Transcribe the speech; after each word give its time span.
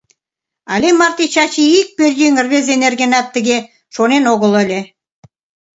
Але 0.73 0.89
марте 0.99 1.25
Чачи 1.33 1.63
ик 1.79 1.87
пӧръеҥ 1.97 2.35
рвезе 2.45 2.75
нергенат 2.81 3.27
тыге 3.33 3.57
шонен 3.95 4.23
огыл 4.33 4.51
ыле. 4.63 4.79